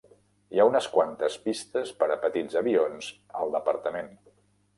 [0.53, 3.11] Hi ha unes quantes pistes per a petits avions
[3.43, 4.13] al departament.